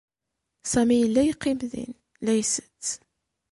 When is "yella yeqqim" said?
0.97-1.59